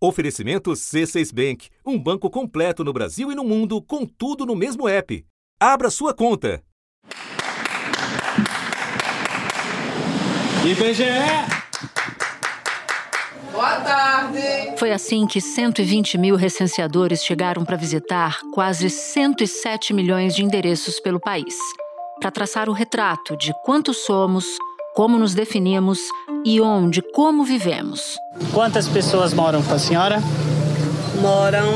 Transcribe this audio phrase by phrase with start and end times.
[0.00, 4.88] Oferecimento C6 Bank, um banco completo no Brasil e no mundo, com tudo no mesmo
[4.88, 5.26] app.
[5.58, 6.62] Abra sua conta.
[10.64, 11.04] IBGE.
[13.50, 14.78] Boa tarde.
[14.78, 21.18] Foi assim que 120 mil recenseadores chegaram para visitar quase 107 milhões de endereços pelo
[21.18, 21.56] país,
[22.20, 24.46] para traçar o retrato de quantos somos,
[24.94, 25.98] como nos definimos
[26.44, 28.16] e onde, como vivemos.
[28.52, 30.18] Quantas pessoas moram com a senhora?
[31.20, 31.66] Moram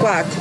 [0.00, 0.40] quatro.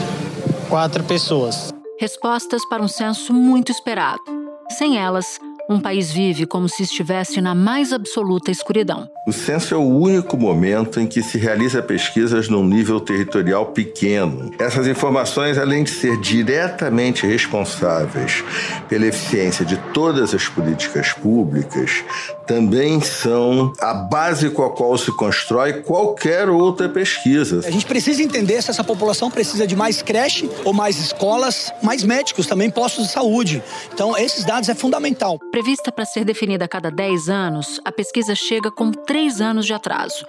[0.69, 1.73] Quatro pessoas.
[1.99, 4.21] Respostas para um censo muito esperado.
[4.69, 9.09] Sem elas, um país vive como se estivesse na mais absoluta escuridão.
[9.27, 14.51] O censo é o único momento em que se realiza pesquisas num nível territorial pequeno.
[14.57, 18.43] Essas informações, além de ser diretamente responsáveis
[18.87, 22.03] pela eficiência de todas as políticas públicas,
[22.47, 27.61] também são a base com a qual se constrói qualquer outra pesquisa.
[27.67, 32.03] A gente precisa entender se essa população precisa de mais creche ou mais escolas, mais
[32.03, 33.61] médicos, também postos de saúde.
[33.93, 35.37] Então, esses dados é fundamental.
[35.51, 39.73] Prevista para ser definida a cada 10 anos, a pesquisa chega com três anos de
[39.73, 40.25] atraso.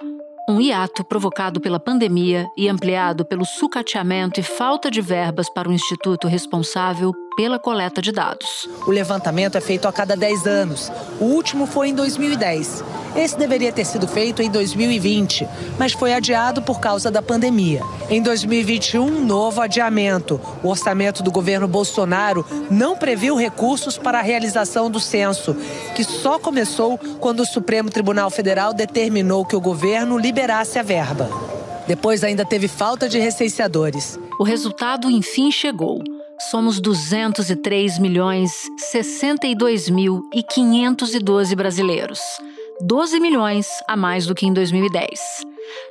[0.49, 5.71] Um hiato provocado pela pandemia e ampliado pelo sucateamento e falta de verbas para o
[5.71, 8.67] instituto responsável pela coleta de dados.
[8.85, 10.91] O levantamento é feito a cada 10 anos.
[11.21, 12.83] O último foi em 2010.
[13.15, 17.81] Esse deveria ter sido feito em 2020, mas foi adiado por causa da pandemia.
[18.09, 20.37] Em 2021, novo adiamento.
[20.61, 25.55] O orçamento do governo Bolsonaro não previu recursos para a realização do censo,
[25.95, 31.29] que só começou quando o Supremo Tribunal Federal determinou que o governo liberasse a verba.
[31.87, 34.19] Depois ainda teve falta de recenseadores.
[34.37, 36.03] O resultado enfim chegou.
[36.39, 42.19] Somos 203 milhões 62 mil e 512 brasileiros.
[42.79, 45.19] 12 milhões a mais do que em 2010.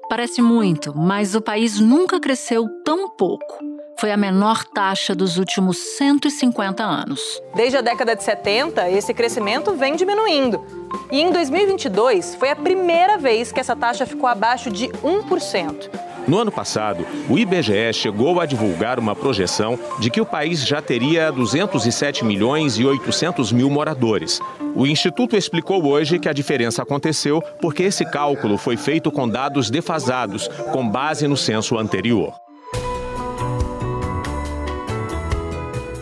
[0.09, 3.59] Parece muito, mas o país nunca cresceu tão pouco.
[4.01, 7.21] Foi a menor taxa dos últimos 150 anos.
[7.55, 10.65] Desde a década de 70, esse crescimento vem diminuindo.
[11.13, 16.08] E em 2022 foi a primeira vez que essa taxa ficou abaixo de 1%.
[16.29, 20.83] No ano passado, o IBGE chegou a divulgar uma projeção de que o país já
[20.83, 24.39] teria 207 milhões e 800 mil moradores.
[24.75, 29.71] O Instituto explicou hoje que a diferença aconteceu porque esse cálculo foi feito com dados
[29.71, 32.35] defasados, com base no censo anterior.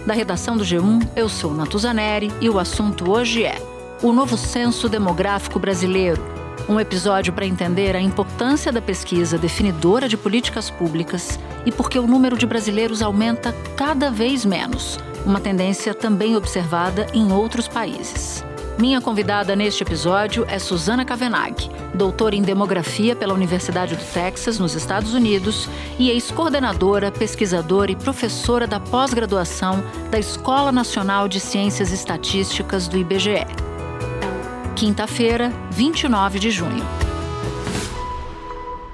[0.04, 3.62] Da redação do G1, eu sou Natuzaneri e o assunto hoje é
[4.02, 10.16] o novo censo demográfico brasileiro um episódio para entender a importância da pesquisa definidora de
[10.16, 16.36] políticas públicas e porque o número de brasileiros aumenta cada vez menos, uma tendência também
[16.36, 18.44] observada em outros países.
[18.78, 24.74] Minha convidada neste episódio é Susana Kavenag, doutora em demografia pela Universidade do Texas, nos
[24.74, 25.66] Estados Unidos,
[25.98, 33.65] e ex-coordenadora, pesquisadora e professora da pós-graduação da Escola Nacional de Ciências Estatísticas do IBGE
[34.76, 36.84] quinta-feira, 29 de junho.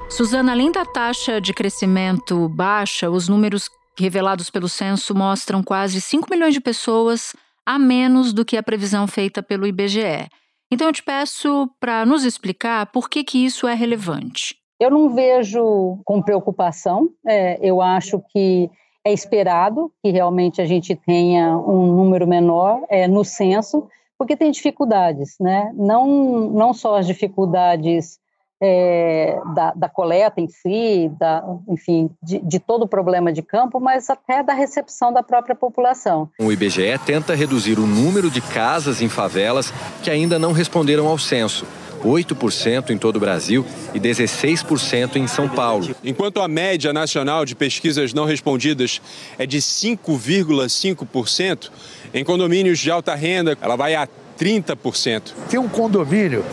[0.08, 6.28] Suzana, além da taxa de crescimento baixa, os números revelados pelo censo mostram quase 5
[6.30, 7.34] milhões de pessoas
[7.66, 10.28] a menos do que a previsão feita pelo IBGE.
[10.70, 14.54] Então eu te peço para nos explicar por que, que isso é relevante.
[14.78, 18.70] Eu não vejo com preocupação, é, eu acho que
[19.04, 23.88] é esperado que realmente a gente tenha um número menor é, no censo,
[24.22, 25.72] porque tem dificuldades, né?
[25.74, 28.20] Não, não só as dificuldades
[28.62, 33.80] é, da, da, coleta em si, da, enfim, de, de, todo o problema de campo,
[33.80, 36.30] mas até da recepção da própria população.
[36.38, 39.72] O IBGE tenta reduzir o número de casas em favelas
[40.04, 41.66] que ainda não responderam ao censo.
[42.04, 43.64] 8% em todo o Brasil
[43.94, 45.94] e 16% em São Paulo.
[46.04, 49.00] Enquanto a média nacional de pesquisas não respondidas
[49.38, 51.70] é de 5,5%,
[52.12, 54.08] em condomínios de alta renda ela vai a
[54.38, 55.32] 30%.
[55.48, 56.44] Tem um condomínio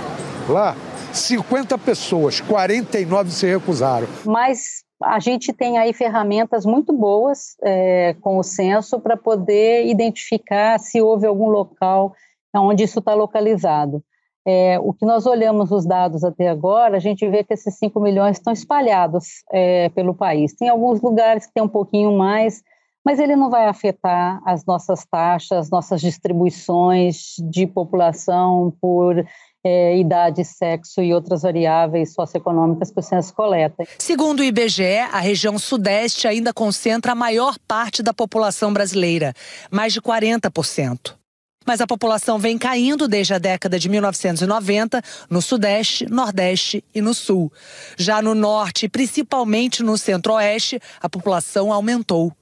[0.48, 0.76] lá,
[1.14, 4.08] 50 pessoas, 49 se recusaram.
[4.26, 10.78] Mas a gente tem aí ferramentas muito boas é, com o censo para poder identificar
[10.80, 12.14] se houve algum local
[12.54, 14.04] onde isso está localizado.
[14.48, 18.00] É, o que nós olhamos os dados até agora, a gente vê que esses 5
[18.00, 20.54] milhões estão espalhados é, pelo país.
[20.54, 22.64] Tem alguns lugares que tem um pouquinho mais,
[23.06, 29.24] mas ele não vai afetar as nossas taxas, nossas distribuições de população por
[29.64, 33.84] é, idade, sexo e outras variáveis socioeconômicas que o censo coleta.
[33.98, 39.34] Segundo o IBGE, a região sudeste ainda concentra a maior parte da população brasileira,
[39.70, 41.19] mais de 40%.
[41.66, 47.14] Mas a população vem caindo desde a década de 1990 no Sudeste, Nordeste e no
[47.14, 47.52] Sul.
[47.98, 52.34] Já no Norte, principalmente no Centro-Oeste, a população aumentou.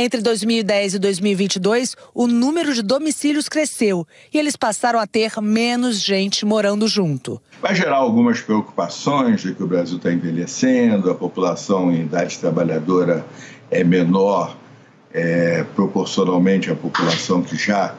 [0.00, 6.00] Entre 2010 e 2022, o número de domicílios cresceu e eles passaram a ter menos
[6.00, 7.42] gente morando junto.
[7.60, 13.26] Vai gerar algumas preocupações de que o Brasil está envelhecendo, a população em idade trabalhadora
[13.70, 14.56] é menor
[15.12, 17.94] é, proporcionalmente à população que já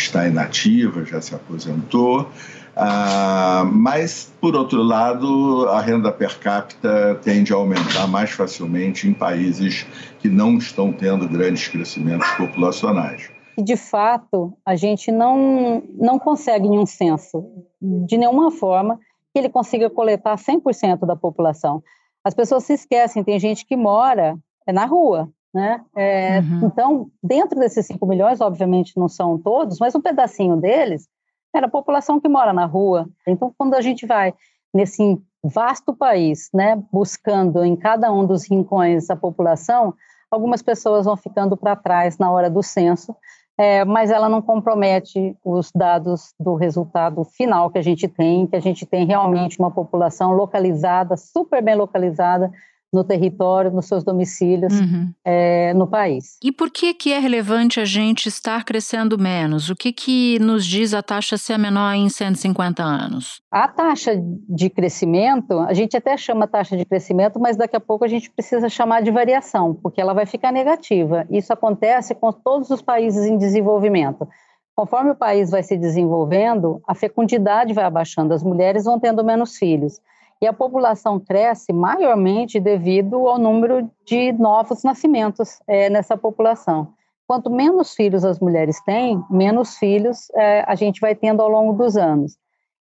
[0.00, 2.30] está inativa, já se aposentou.
[2.78, 9.14] Ah, mas, por outro lado, a renda per capita tende a aumentar mais facilmente em
[9.14, 9.86] países
[10.18, 13.30] que não estão tendo grandes crescimentos populacionais.
[13.56, 17.46] E, de fato, a gente não, não consegue em um censo,
[17.80, 18.98] de nenhuma forma,
[19.32, 21.82] que ele consiga coletar 100% da população.
[22.22, 24.36] As pessoas se esquecem, tem gente que mora
[24.68, 25.82] na rua, né?
[25.96, 26.66] É, uhum.
[26.66, 31.08] Então, dentro desses 5 milhões, obviamente não são todos, mas um pedacinho deles
[31.54, 33.08] era a população que mora na rua.
[33.26, 34.34] Então, quando a gente vai
[34.72, 39.94] nesse vasto país, né, buscando em cada um dos rincões a população,
[40.30, 43.16] algumas pessoas vão ficando para trás na hora do censo,
[43.56, 48.56] é, mas ela não compromete os dados do resultado final que a gente tem, que
[48.56, 52.52] a gente tem realmente uma população localizada, super bem localizada,
[52.96, 55.12] no território, nos seus domicílios uhum.
[55.22, 56.38] é, no país.
[56.42, 59.68] E por que, que é relevante a gente estar crescendo menos?
[59.68, 63.42] O que, que nos diz a taxa ser menor em 150 anos?
[63.52, 68.04] A taxa de crescimento, a gente até chama taxa de crescimento, mas daqui a pouco
[68.04, 71.26] a gente precisa chamar de variação, porque ela vai ficar negativa.
[71.30, 74.26] Isso acontece com todos os países em desenvolvimento.
[74.74, 79.56] Conforme o país vai se desenvolvendo, a fecundidade vai abaixando, as mulheres vão tendo menos
[79.58, 80.00] filhos
[80.40, 86.88] e a população cresce maiormente devido ao número de novos nascimentos é, nessa população.
[87.26, 91.72] Quanto menos filhos as mulheres têm, menos filhos é, a gente vai tendo ao longo
[91.72, 92.36] dos anos.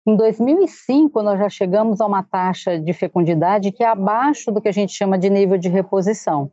[0.07, 4.69] Em 2005, nós já chegamos a uma taxa de fecundidade que é abaixo do que
[4.69, 6.51] a gente chama de nível de reposição.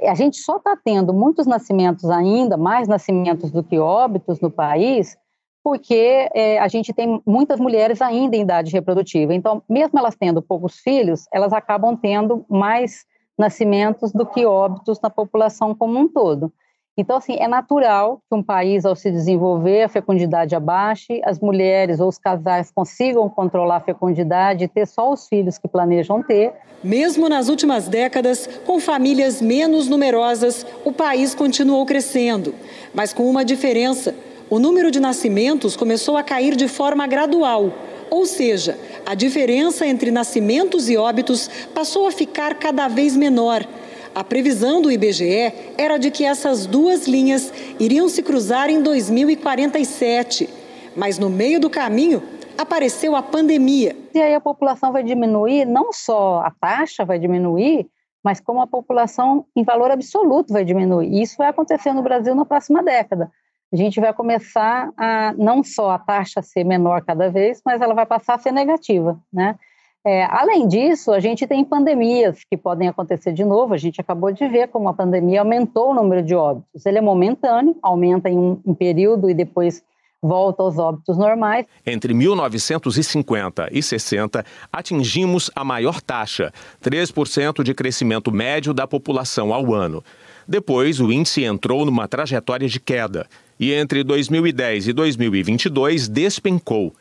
[0.00, 5.16] A gente só está tendo muitos nascimentos ainda, mais nascimentos do que óbitos no país,
[5.64, 9.32] porque é, a gente tem muitas mulheres ainda em idade reprodutiva.
[9.32, 13.04] Então, mesmo elas tendo poucos filhos, elas acabam tendo mais
[13.38, 16.52] nascimentos do que óbitos na população como um todo.
[16.96, 22.00] Então, assim, é natural que um país, ao se desenvolver, a fecundidade abaixe, as mulheres
[22.00, 26.52] ou os casais consigam controlar a fecundidade e ter só os filhos que planejam ter.
[26.84, 32.54] Mesmo nas últimas décadas, com famílias menos numerosas, o país continuou crescendo,
[32.92, 34.14] mas com uma diferença
[34.52, 37.72] o número de nascimentos começou a cair de forma gradual,
[38.10, 43.66] ou seja, a diferença entre nascimentos e óbitos passou a ficar cada vez menor.
[44.14, 47.50] A previsão do IBGE era de que essas duas linhas
[47.80, 50.50] iriam se cruzar em 2047.
[50.94, 52.22] Mas no meio do caminho
[52.58, 53.96] apareceu a pandemia.
[54.14, 57.86] E aí a população vai diminuir, não só a taxa vai diminuir,
[58.22, 61.08] mas como a população em valor absoluto vai diminuir.
[61.08, 63.30] E isso vai acontecer no Brasil na próxima década
[63.72, 67.94] a gente vai começar a não só a taxa ser menor cada vez, mas ela
[67.94, 69.56] vai passar a ser negativa, né?
[70.04, 73.72] É, além disso, a gente tem pandemias que podem acontecer de novo.
[73.72, 76.84] A gente acabou de ver como a pandemia aumentou o número de óbitos.
[76.84, 79.84] Ele é momentâneo, aumenta em um, um período e depois
[80.20, 81.66] volta aos óbitos normais.
[81.84, 86.52] Entre 1950 e 60, atingimos a maior taxa,
[86.82, 90.02] 3% de crescimento médio da população ao ano.
[90.46, 93.26] Depois, o índice entrou numa trajetória de queda
[93.58, 96.92] e entre 2010 e 2022 despencou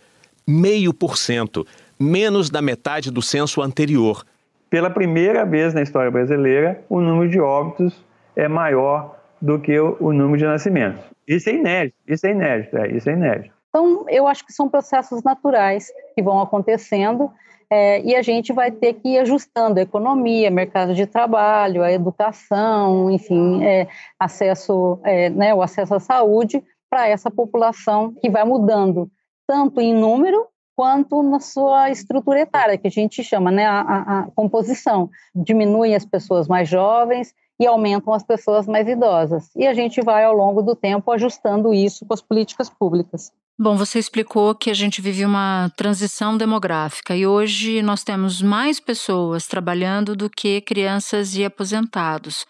[0.48, 1.66] meio por cento,
[2.00, 4.24] menos da metade do censo anterior.
[4.70, 8.04] Pela primeira vez na história brasileira, o número de óbitos
[8.36, 11.04] é maior do que o, número de nascimentos.
[11.28, 13.54] Isso é inédito, isso é inédito, é, isso é inédito.
[13.70, 17.32] Então, eu acho que são processos naturais que vão acontecendo
[17.72, 21.90] é, e a gente vai ter que ir ajustando a economia, mercado de trabalho, a
[21.90, 23.88] educação, enfim, é,
[24.20, 29.10] acesso, é, né, o acesso à saúde para essa população que vai mudando,
[29.48, 34.20] tanto em número quanto na sua estrutura etária, que a gente chama, né, a, a,
[34.20, 35.10] a composição.
[35.34, 39.50] Diminuem as pessoas mais jovens e aumentam as pessoas mais idosas.
[39.56, 43.32] E a gente vai, ao longo do tempo, ajustando isso com as políticas públicas.
[43.60, 48.80] Bom, você explicou que a gente vive uma transição demográfica e hoje nós temos mais
[48.80, 52.46] pessoas trabalhando do que crianças e aposentados.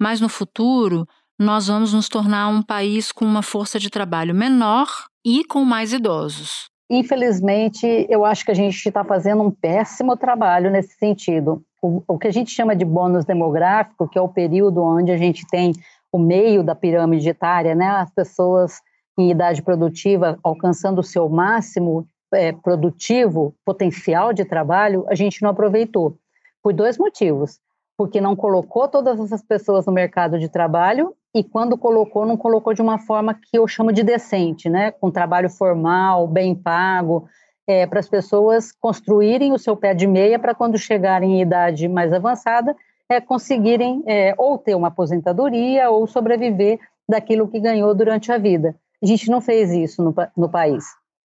[0.00, 1.06] Mas no futuro,
[1.38, 4.86] nós vamos nos tornar um país com uma força de trabalho menor
[5.24, 6.70] e com mais idosos.
[6.90, 11.62] Infelizmente, eu acho que a gente está fazendo um péssimo trabalho nesse sentido.
[11.82, 15.16] O, o que a gente chama de bônus demográfico, que é o período onde a
[15.16, 15.72] gente tem
[16.12, 17.86] o meio da pirâmide etária, né?
[17.88, 18.80] As pessoas
[19.18, 25.50] em idade produtiva, alcançando o seu máximo é, produtivo, potencial de trabalho, a gente não
[25.50, 26.16] aproveitou.
[26.62, 27.60] Por dois motivos.
[27.96, 32.74] Porque não colocou todas essas pessoas no mercado de trabalho e quando colocou, não colocou
[32.74, 34.90] de uma forma que eu chamo de decente, né?
[34.90, 37.28] Com trabalho formal, bem pago,
[37.66, 41.88] é, para as pessoas construírem o seu pé de meia para quando chegarem em idade
[41.88, 42.76] mais avançada,
[43.08, 46.78] é, conseguirem é, ou ter uma aposentadoria ou sobreviver
[47.08, 48.74] daquilo que ganhou durante a vida.
[49.04, 50.86] A gente não fez isso no, no país.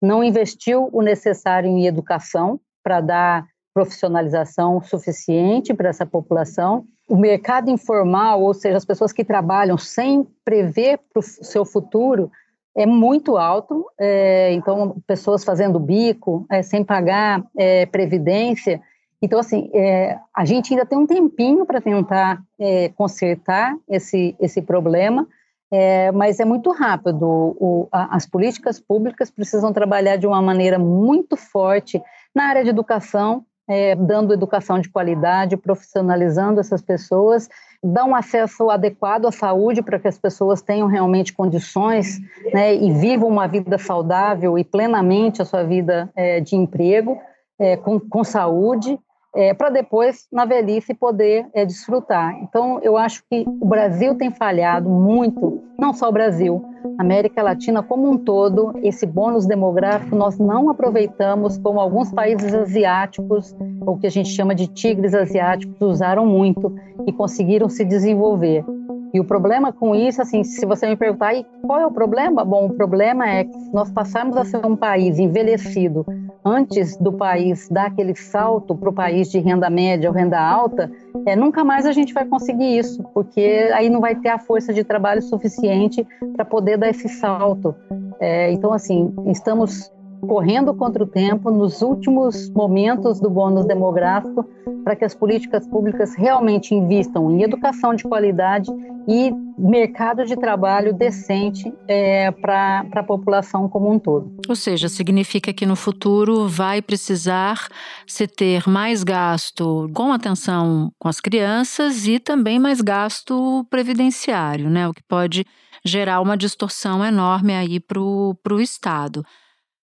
[0.00, 6.84] Não investiu o necessário em educação para dar profissionalização suficiente para essa população.
[7.08, 12.30] O mercado informal, ou seja, as pessoas que trabalham sem prever para o seu futuro,
[12.76, 13.84] é muito alto.
[13.98, 18.80] É, então, pessoas fazendo bico, é, sem pagar é, previdência.
[19.20, 24.62] Então, assim, é, a gente ainda tem um tempinho para tentar é, consertar esse, esse
[24.62, 25.26] problema,
[25.70, 27.26] é, mas é muito rápido.
[27.58, 32.00] O, a, as políticas públicas precisam trabalhar de uma maneira muito forte
[32.34, 37.48] na área de educação, é, dando educação de qualidade, profissionalizando essas pessoas,
[37.82, 42.20] dar um acesso adequado à saúde para que as pessoas tenham realmente condições
[42.52, 47.18] né, e vivam uma vida saudável e plenamente a sua vida é, de emprego,
[47.58, 48.98] é, com, com saúde
[49.36, 52.34] é, para depois, na velhice, poder é, desfrutar.
[52.42, 56.64] Então, eu acho que o Brasil tem falhado muito, não só o Brasil,
[56.98, 63.54] América Latina como um todo, esse bônus demográfico nós não aproveitamos como alguns países asiáticos,
[63.84, 66.74] ou que a gente chama de tigres asiáticos, usaram muito
[67.06, 68.64] e conseguiram se desenvolver.
[69.12, 71.32] E o problema com isso, assim, se você me perguntar,
[71.66, 72.44] qual é o problema?
[72.44, 76.04] Bom, o problema é que nós passarmos a ser um país envelhecido
[76.46, 80.88] antes do país dar aquele salto para o país de renda média ou renda alta,
[81.26, 84.72] é, nunca mais a gente vai conseguir isso, porque aí não vai ter a força
[84.72, 87.74] de trabalho suficiente para poder dar esse salto.
[88.20, 89.90] É, então, assim, estamos
[90.26, 94.44] correndo contra o tempo nos últimos momentos do bônus demográfico
[94.84, 98.70] para que as políticas públicas realmente invistam em educação de qualidade
[99.08, 104.36] e mercado de trabalho decente é, para a população como um todo.
[104.48, 107.68] Ou seja, significa que no futuro vai precisar
[108.06, 114.88] se ter mais gasto com atenção com as crianças e também mais gasto previdenciário, né?
[114.88, 115.44] O que pode
[115.84, 119.24] gerar uma distorção enorme aí para o Estado.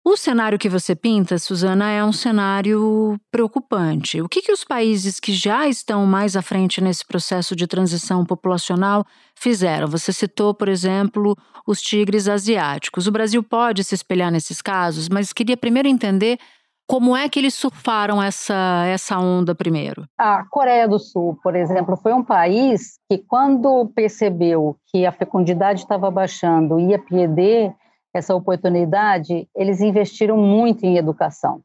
[0.03, 4.21] O cenário que você pinta, Suzana, é um cenário preocupante.
[4.21, 8.25] O que, que os países que já estão mais à frente nesse processo de transição
[8.25, 9.87] populacional fizeram?
[9.87, 11.35] Você citou, por exemplo,
[11.67, 13.07] os tigres asiáticos.
[13.07, 16.39] O Brasil pode se espelhar nesses casos, mas queria primeiro entender
[16.87, 20.05] como é que eles surfaram essa, essa onda primeiro?
[20.17, 25.81] A Coreia do Sul, por exemplo, foi um país que, quando percebeu que a fecundidade
[25.81, 27.71] estava baixando e ia perder
[28.13, 31.61] essa oportunidade, eles investiram muito em educação.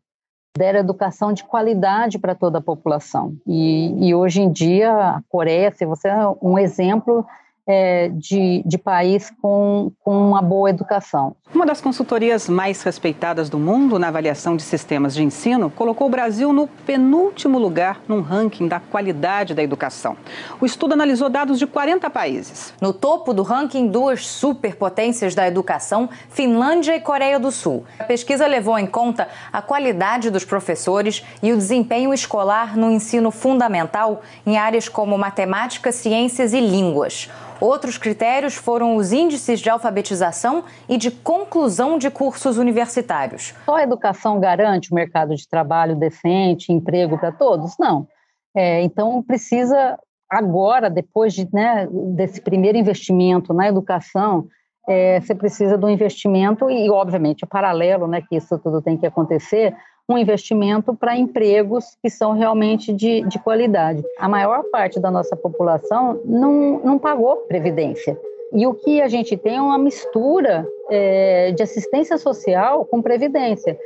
[0.56, 3.36] Deram educação de qualidade para toda a população.
[3.46, 7.26] E, e hoje em dia, a Coreia, se você é um exemplo
[7.66, 11.34] é, de, de país com, com uma boa educação.
[11.54, 16.10] Uma das consultorias mais respeitadas do mundo na avaliação de sistemas de ensino colocou o
[16.10, 20.16] Brasil no penúltimo lugar num ranking da qualidade da educação.
[20.60, 22.74] O estudo analisou dados de 40 países.
[22.80, 27.84] No topo do ranking, duas superpotências da educação, Finlândia e Coreia do Sul.
[27.98, 33.30] A pesquisa levou em conta a qualidade dos professores e o desempenho escolar no ensino
[33.30, 37.30] fundamental em áreas como matemática, ciências e línguas.
[37.64, 43.54] Outros critérios foram os índices de alfabetização e de conclusão de cursos universitários.
[43.64, 47.74] Só a educação garante o mercado de trabalho decente, emprego para todos?
[47.80, 48.06] Não.
[48.54, 54.46] É, então, precisa agora, depois de, né, desse primeiro investimento na educação,
[54.86, 59.06] é, você precisa do investimento e, obviamente, é paralelo, né, que isso tudo tem que
[59.06, 59.74] acontecer,
[60.08, 64.02] um investimento para empregos que são realmente de, de qualidade.
[64.18, 68.18] A maior parte da nossa população não, não pagou previdência.
[68.52, 73.76] E o que a gente tem é uma mistura é, de assistência social com previdência.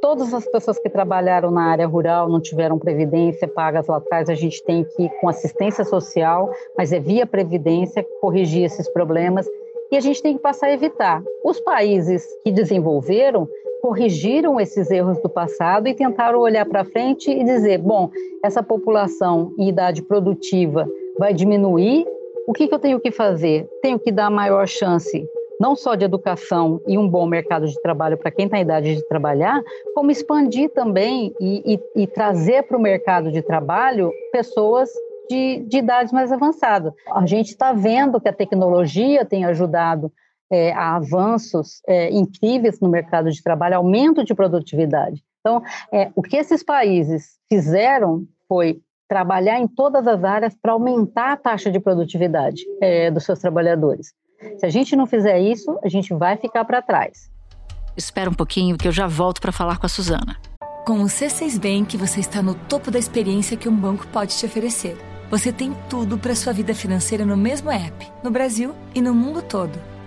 [0.00, 4.34] Todas as pessoas que trabalharam na área rural não tiveram previdência pagas lá atrás, a
[4.34, 9.46] gente tem que, com assistência social, mas é via previdência, corrigir esses problemas
[9.90, 11.22] e a gente tem que passar a evitar.
[11.44, 13.48] Os países que desenvolveram
[13.86, 18.10] corrigiram esses erros do passado e tentaram olhar para frente e dizer: bom,
[18.42, 22.04] essa população em idade produtiva vai diminuir,
[22.48, 23.68] o que, que eu tenho que fazer?
[23.80, 25.24] Tenho que dar maior chance
[25.60, 28.96] não só de educação e um bom mercado de trabalho para quem está em idade
[28.96, 29.62] de trabalhar,
[29.94, 34.90] como expandir também e, e, e trazer para o mercado de trabalho pessoas
[35.30, 36.92] de, de idades mais avançadas.
[37.10, 40.12] A gente está vendo que a tecnologia tem ajudado
[40.50, 45.22] é, a avanços é, incríveis no mercado de trabalho, aumento de produtividade.
[45.40, 45.62] Então,
[45.92, 51.36] é, o que esses países fizeram foi trabalhar em todas as áreas para aumentar a
[51.36, 54.12] taxa de produtividade é, dos seus trabalhadores.
[54.58, 57.30] Se a gente não fizer isso, a gente vai ficar para trás.
[57.96, 60.36] Espera um pouquinho que eu já volto para falar com a Suzana.
[60.84, 64.44] Com o C6 Bank, você está no topo da experiência que um banco pode te
[64.44, 64.96] oferecer.
[65.30, 69.42] Você tem tudo para sua vida financeira no mesmo app, no Brasil e no mundo
[69.42, 69.95] todo.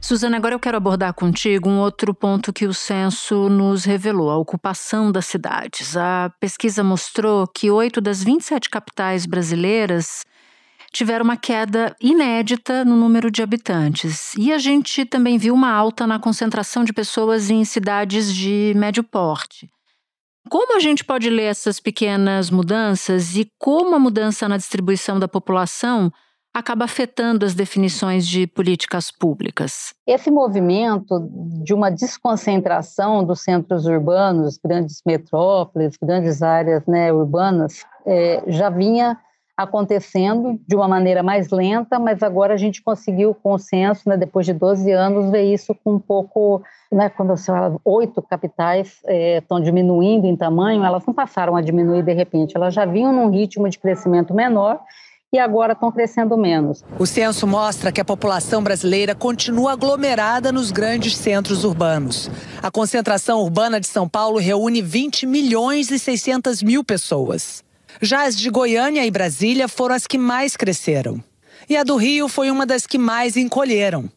[0.00, 4.36] Suzana, agora eu quero abordar contigo um outro ponto que o censo nos revelou: a
[4.36, 5.96] ocupação das cidades.
[5.96, 10.24] A pesquisa mostrou que oito das 27 capitais brasileiras
[10.92, 14.34] tiveram uma queda inédita no número de habitantes.
[14.38, 19.04] E a gente também viu uma alta na concentração de pessoas em cidades de médio
[19.04, 19.68] porte.
[20.48, 25.28] Como a gente pode ler essas pequenas mudanças e como a mudança na distribuição da
[25.28, 26.10] população
[26.58, 29.94] acaba afetando as definições de políticas públicas?
[30.06, 31.28] Esse movimento
[31.62, 39.16] de uma desconcentração dos centros urbanos, grandes metrópoles, grandes áreas né, urbanas, é, já vinha
[39.58, 44.46] acontecendo de uma maneira mais lenta, mas agora a gente conseguiu o consenso, né, depois
[44.46, 46.62] de 12 anos, ver isso com um pouco,
[46.92, 51.60] né, quando você fala, oito capitais estão é, diminuindo em tamanho, elas não passaram a
[51.60, 54.78] diminuir de repente, elas já vinham num ritmo de crescimento menor
[55.32, 56.82] e agora estão crescendo menos.
[56.98, 62.30] O censo mostra que a população brasileira continua aglomerada nos grandes centros urbanos.
[62.62, 67.62] A concentração urbana de São Paulo reúne 20 milhões e 600 mil pessoas.
[68.00, 71.22] Já as de Goiânia e Brasília foram as que mais cresceram.
[71.68, 74.10] E a do Rio foi uma das que mais encolheram.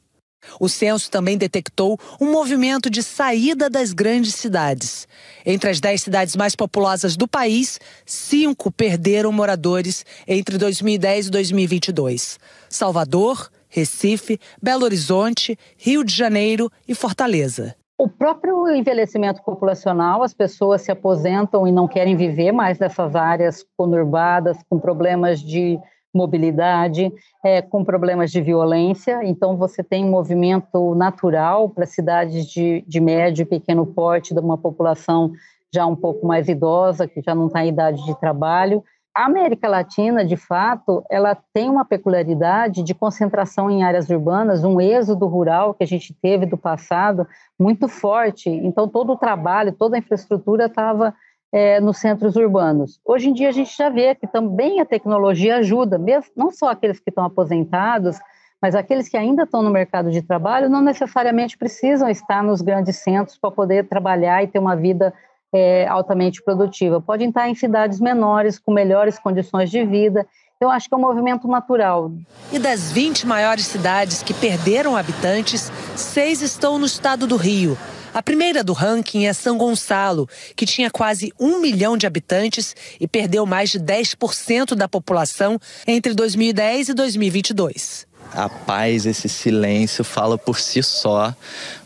[0.59, 5.07] O censo também detectou um movimento de saída das grandes cidades.
[5.45, 12.39] Entre as dez cidades mais populosas do país, cinco perderam moradores entre 2010 e 2022:
[12.69, 17.75] Salvador, Recife, Belo Horizonte, Rio de Janeiro e Fortaleza.
[17.97, 23.63] O próprio envelhecimento populacional, as pessoas se aposentam e não querem viver mais nessas áreas
[23.77, 25.79] conurbadas, com problemas de
[26.13, 27.11] mobilidade,
[27.43, 29.21] é, com problemas de violência.
[29.23, 34.39] Então, você tem um movimento natural para cidades de, de médio e pequeno porte, de
[34.39, 35.31] uma população
[35.73, 38.83] já um pouco mais idosa, que já não está em idade de trabalho.
[39.13, 44.79] A América Latina, de fato, ela tem uma peculiaridade de concentração em áreas urbanas, um
[44.79, 47.27] êxodo rural que a gente teve do passado
[47.59, 48.49] muito forte.
[48.49, 51.13] Então, todo o trabalho, toda a infraestrutura estava
[51.51, 52.99] é, nos centros urbanos.
[53.05, 56.69] Hoje em dia, a gente já vê que também a tecnologia ajuda, mesmo, não só
[56.69, 58.17] aqueles que estão aposentados,
[58.61, 62.97] mas aqueles que ainda estão no mercado de trabalho não necessariamente precisam estar nos grandes
[62.97, 65.13] centros para poder trabalhar e ter uma vida
[65.53, 67.01] é, altamente produtiva.
[67.01, 70.25] Podem estar em cidades menores, com melhores condições de vida.
[70.55, 72.11] Então, acho que é um movimento natural.
[72.51, 77.75] E das 20 maiores cidades que perderam habitantes, seis estão no estado do Rio.
[78.13, 83.07] A primeira do ranking é São Gonçalo, que tinha quase um milhão de habitantes e
[83.07, 90.37] perdeu mais de 10% da população entre 2010 e 2022 a paz, esse silêncio fala
[90.37, 91.33] por si só.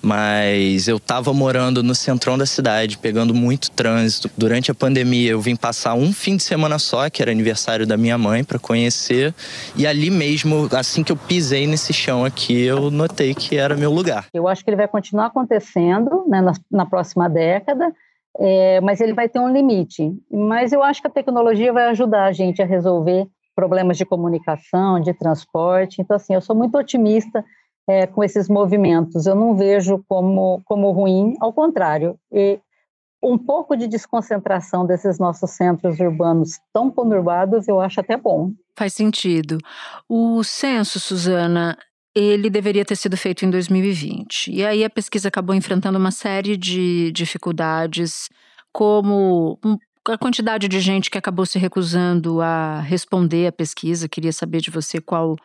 [0.02, 4.30] Mas eu estava morando no centrão da cidade, pegando muito trânsito.
[4.38, 7.98] Durante a pandemia, eu vim passar um fim de semana só, que era aniversário da
[7.98, 9.34] minha mãe, para conhecer.
[9.76, 13.92] E ali mesmo, assim que eu pisei nesse chão aqui, eu notei que era meu
[13.92, 14.28] lugar.
[14.34, 17.92] Eu acho que ele vai continuar acontecendo né, na, na próxima década.
[18.38, 20.12] É, mas ele vai ter um limite.
[20.30, 25.00] Mas eu acho que a tecnologia vai ajudar a gente a resolver problemas de comunicação,
[25.00, 26.02] de transporte.
[26.02, 27.44] Então, assim, eu sou muito otimista
[27.88, 29.26] é, com esses movimentos.
[29.26, 32.18] Eu não vejo como, como ruim, ao contrário.
[32.32, 32.60] E
[33.24, 38.52] um pouco de desconcentração desses nossos centros urbanos tão conurbados, eu acho até bom.
[38.78, 39.58] Faz sentido.
[40.08, 41.78] O censo, Suzana,
[42.16, 44.52] ele deveria ter sido feito em 2020.
[44.52, 48.30] E aí a pesquisa acabou enfrentando uma série de dificuldades,
[48.72, 49.60] como
[50.08, 54.10] a quantidade de gente que acabou se recusando a responder à pesquisa.
[54.10, 55.36] Queria saber de você qual,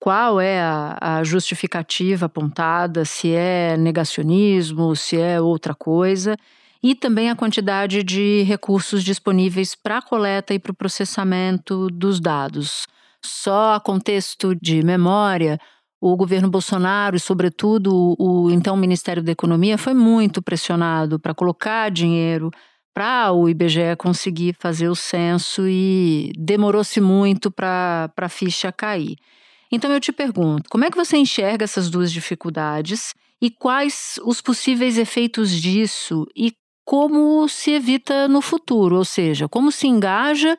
[0.00, 6.36] qual é a, a justificativa apontada, se é negacionismo, se é outra coisa.
[6.82, 12.20] E também a quantidade de recursos disponíveis para a coleta e para o processamento dos
[12.20, 12.86] dados.
[13.24, 15.58] Só a contexto de memória,
[15.98, 21.34] o governo Bolsonaro e, sobretudo, o, o então Ministério da Economia foi muito pressionado para
[21.34, 22.50] colocar dinheiro
[22.94, 29.16] para o IBGE conseguir fazer o censo e demorou-se muito para a ficha cair.
[29.70, 34.40] Então eu te pergunto, como é que você enxerga essas duas dificuldades e quais os
[34.40, 36.54] possíveis efeitos disso e
[36.84, 40.56] como se evita no futuro, ou seja, como se engaja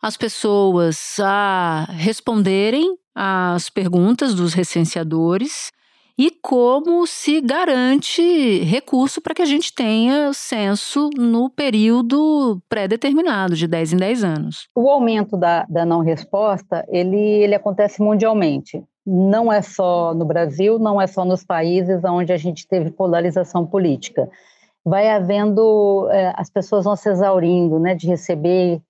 [0.00, 5.72] as pessoas a responderem às perguntas dos recenseadores
[6.16, 13.66] e como se garante recurso para que a gente tenha censo no período pré-determinado, de
[13.66, 14.68] 10 em 10 anos.
[14.74, 18.82] O aumento da, da não resposta, ele, ele acontece mundialmente.
[19.06, 23.66] Não é só no Brasil, não é só nos países onde a gente teve polarização
[23.66, 24.30] política.
[24.84, 28.80] Vai havendo, é, as pessoas vão se exaurindo, né, de receber,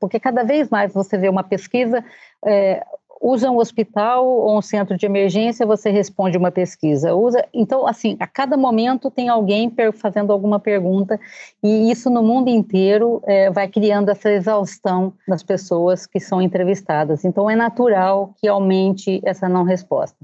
[0.00, 2.04] porque cada vez mais você vê uma pesquisa,
[2.44, 2.82] é,
[3.22, 7.14] usa um hospital ou um centro de emergência, você responde uma pesquisa.
[7.14, 11.20] Usa, então, assim, a cada momento tem alguém fazendo alguma pergunta
[11.62, 17.24] e isso no mundo inteiro é, vai criando essa exaustão nas pessoas que são entrevistadas.
[17.24, 20.16] Então, é natural que aumente essa não resposta.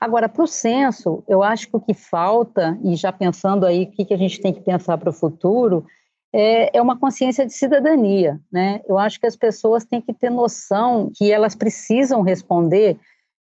[0.00, 3.90] Agora, para o censo, eu acho que o que falta, e já pensando aí o
[3.90, 5.86] que, que a gente tem que pensar para o futuro,
[6.32, 8.80] é, é uma consciência de cidadania, né?
[8.88, 12.98] Eu acho que as pessoas têm que ter noção que elas precisam responder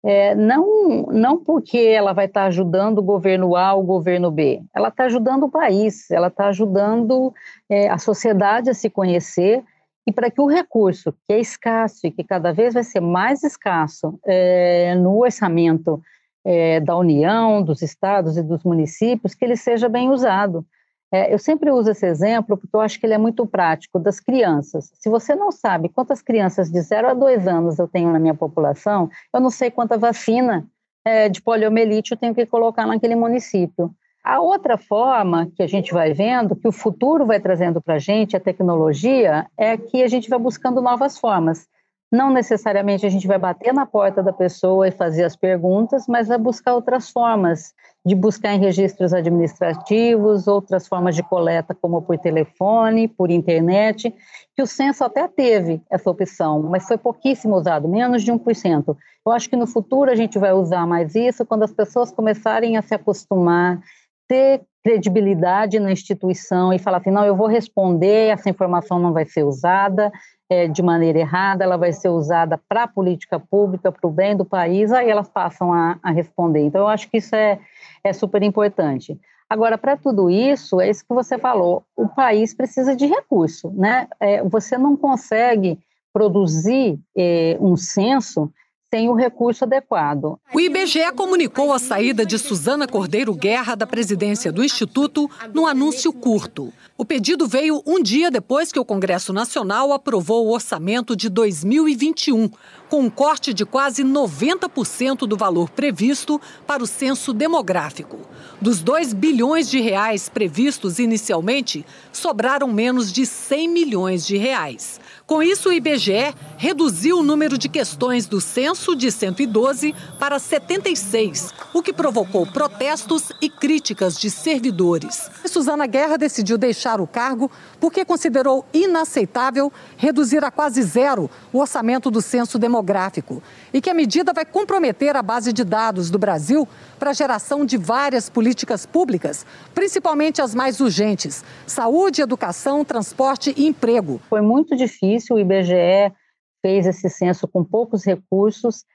[0.03, 4.63] é, não, não porque ela vai estar ajudando o governo A ou o governo B,
[4.73, 7.33] ela está ajudando o país, ela está ajudando
[7.69, 9.63] é, a sociedade a se conhecer
[10.07, 13.43] e para que o recurso, que é escasso e que cada vez vai ser mais
[13.43, 16.01] escasso é, no orçamento
[16.43, 20.65] é, da União, dos estados e dos municípios, que ele seja bem usado.
[21.11, 24.19] É, eu sempre uso esse exemplo porque eu acho que ele é muito prático, das
[24.19, 24.91] crianças.
[24.95, 28.33] Se você não sabe quantas crianças de 0 a 2 anos eu tenho na minha
[28.33, 30.65] população, eu não sei quanta vacina
[31.03, 33.93] é, de poliomielite eu tenho que colocar naquele município.
[34.23, 37.99] A outra forma que a gente vai vendo, que o futuro vai trazendo para a
[37.99, 41.67] gente, a tecnologia, é que a gente vai buscando novas formas.
[42.11, 46.27] Não necessariamente a gente vai bater na porta da pessoa e fazer as perguntas, mas
[46.27, 47.73] vai buscar outras formas
[48.05, 54.13] de buscar em registros administrativos, outras formas de coleta, como por telefone, por internet,
[54.55, 58.97] que o censo até teve essa opção, mas foi pouquíssimo usado, menos de 1%.
[59.25, 62.75] Eu acho que no futuro a gente vai usar mais isso quando as pessoas começarem
[62.75, 63.79] a se acostumar,
[64.27, 69.25] ter credibilidade na instituição e falar assim, não, eu vou responder, essa informação não vai
[69.25, 70.11] ser usada,
[70.49, 74.35] é, de maneira errada, ela vai ser usada para a política pública, para o bem
[74.35, 76.61] do país, aí elas passam a, a responder.
[76.61, 77.59] Então, eu acho que isso é,
[78.03, 79.17] é super importante.
[79.49, 84.07] Agora, para tudo isso, é isso que você falou, o país precisa de recurso, né?
[84.19, 85.77] É, você não consegue
[86.13, 88.51] produzir é, um censo
[88.91, 90.37] tem o recurso adequado.
[90.53, 96.11] O IBGE comunicou a saída de Suzana Cordeiro Guerra da presidência do Instituto num anúncio
[96.11, 96.73] curto.
[96.97, 102.49] O pedido veio um dia depois que o Congresso Nacional aprovou o orçamento de 2021,
[102.89, 108.19] com um corte de quase 90% do valor previsto para o censo demográfico.
[108.61, 114.99] Dos 2 bilhões de reais previstos inicialmente, sobraram menos de 100 milhões de reais.
[115.31, 121.53] Com isso, o IBGE reduziu o número de questões do censo de 112 para 76,
[121.73, 125.31] o que provocou protestos e críticas de servidores.
[125.51, 132.09] Suzana Guerra decidiu deixar o cargo porque considerou inaceitável reduzir a quase zero o orçamento
[132.09, 136.67] do censo demográfico e que a medida vai comprometer a base de dados do Brasil
[136.97, 143.67] para a geração de várias políticas públicas, principalmente as mais urgentes: saúde, educação, transporte e
[143.67, 144.21] emprego.
[144.29, 146.13] Foi muito difícil, o IBGE
[146.61, 148.85] fez esse censo com poucos recursos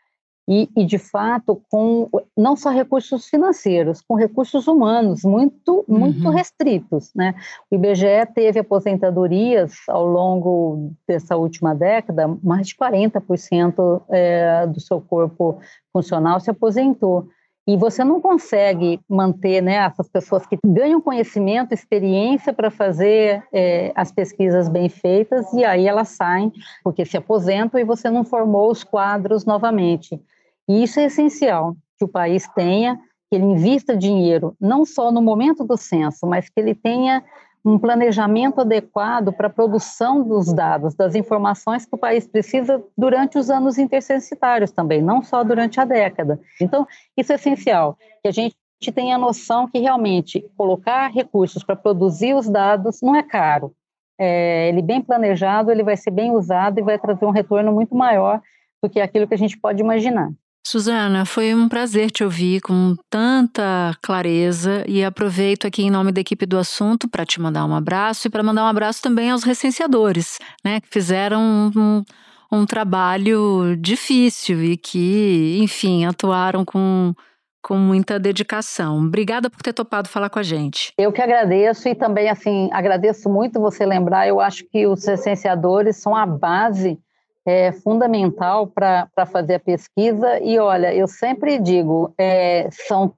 [0.48, 6.30] e, e, de fato, com não só recursos financeiros, com recursos humanos muito, muito uhum.
[6.30, 7.12] restritos.
[7.14, 7.35] Né?
[7.68, 15.00] O IBGE teve aposentadorias ao longo dessa última década, mais de 40% é, do seu
[15.00, 15.59] corpo
[15.92, 17.28] funcional se aposentou.
[17.68, 23.90] E você não consegue manter né, essas pessoas que ganham conhecimento, experiência para fazer é,
[23.96, 26.52] as pesquisas bem feitas, e aí elas saem
[26.85, 30.22] porque se aposentam e você não formou os quadros novamente.
[30.68, 32.96] E isso é essencial, que o país tenha,
[33.31, 37.24] que ele invista dinheiro, não só no momento do censo, mas que ele tenha
[37.64, 43.38] um planejamento adequado para a produção dos dados, das informações que o país precisa durante
[43.38, 46.40] os anos intercensitários também, não só durante a década.
[46.61, 48.57] Então, isso é essencial, que a gente
[48.94, 53.72] tenha noção que realmente colocar recursos para produzir os dados não é caro.
[54.18, 57.96] É, ele bem planejado, ele vai ser bem usado e vai trazer um retorno muito
[57.96, 58.40] maior
[58.81, 60.31] do que aquilo que a gente pode imaginar.
[60.68, 66.20] Suzana, foi um prazer te ouvir com tanta clareza e aproveito aqui em nome da
[66.20, 69.44] equipe do assunto para te mandar um abraço e para mandar um abraço também aos
[69.44, 72.02] recenseadores, né, que fizeram um,
[72.50, 77.14] um, trabalho difícil e que, enfim, atuaram com
[77.62, 78.98] com muita dedicação.
[78.98, 80.92] Obrigada por ter topado falar com a gente.
[80.98, 84.26] Eu que agradeço e também assim agradeço muito você lembrar.
[84.26, 86.98] Eu acho que os recenseadores são a base
[87.46, 90.40] é, fundamental para fazer a pesquisa.
[90.40, 93.14] E olha, eu sempre digo, é, são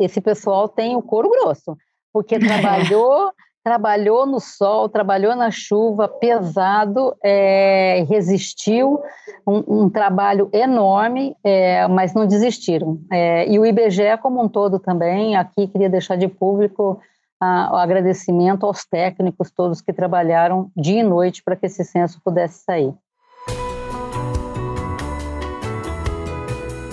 [0.00, 1.76] esse pessoal tem o couro grosso,
[2.12, 3.32] porque trabalhou
[3.64, 9.02] trabalhou no sol, trabalhou na chuva, pesado, é, resistiu,
[9.46, 12.98] um, um, trabalho enorme, é, mas não desistiram.
[13.12, 16.98] É, e o IBGE como um todo também, aqui queria deixar de público
[17.38, 22.22] a, o agradecimento aos técnicos todos que trabalharam dia e noite para que esse censo
[22.24, 22.94] pudesse sair.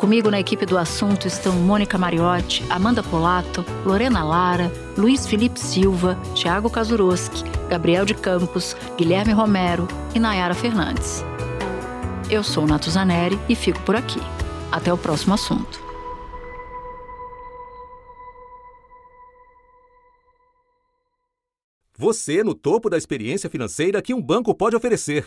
[0.00, 6.18] Comigo na equipe do assunto estão Mônica Mariotti, Amanda Polato, Lorena Lara, Luiz Felipe Silva,
[6.34, 11.22] Tiago Kazuroski, Gabriel de Campos, Guilherme Romero e Nayara Fernandes.
[12.30, 14.18] Eu sou Nato Zaneri e fico por aqui.
[14.72, 15.78] Até o próximo assunto.
[21.98, 25.26] Você no topo da experiência financeira que um banco pode oferecer.